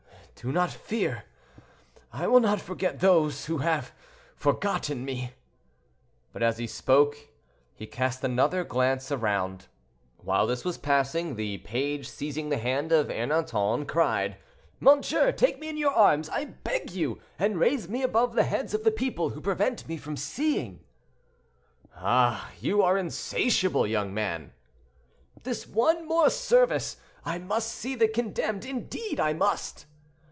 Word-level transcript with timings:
"Do 0.43 0.51
not 0.51 0.71
fear; 0.71 1.25
I 2.11 2.25
will 2.25 2.39
not 2.39 2.59
forget 2.59 2.99
those 2.99 3.45
who 3.45 3.59
have 3.59 3.91
forgotten 4.35 5.05
me;" 5.05 5.33
but 6.33 6.41
as 6.41 6.57
he 6.57 6.65
spoke, 6.65 7.15
he 7.75 7.85
cast 7.85 8.23
another 8.23 8.63
glance 8.63 9.11
around. 9.11 9.67
While 10.17 10.47
this 10.47 10.65
was 10.65 10.79
passing, 10.79 11.35
the 11.35 11.59
page, 11.59 12.09
seizing 12.09 12.49
the 12.49 12.57
hand 12.57 12.91
of 12.91 13.09
Ernanton, 13.09 13.87
cried, 13.87 14.37
"Monsieur, 14.79 15.31
take 15.31 15.59
me 15.59 15.69
in 15.69 15.77
your 15.77 15.93
arms, 15.93 16.27
I 16.27 16.45
beg 16.45 16.89
you, 16.89 17.19
and 17.37 17.59
raise 17.59 17.87
me 17.87 18.01
above 18.01 18.33
the 18.33 18.41
heads 18.45 18.73
of 18.73 18.83
the 18.83 18.89
people 18.89 19.29
who 19.29 19.41
prevent 19.41 19.87
me 19.87 19.95
from 19.95 20.17
seeing." 20.17 20.83
"Ah! 21.95 22.51
you 22.59 22.81
are 22.81 22.97
insatiable, 22.97 23.85
young 23.85 24.11
man." 24.11 24.53
"This 25.43 25.67
one 25.67 26.07
more 26.07 26.31
service; 26.31 26.97
I 27.23 27.37
must 27.37 27.71
see 27.71 27.93
the 27.93 28.07
condemned, 28.07 28.65
indeed 28.65 29.19
I 29.19 29.33
must." 29.33 29.85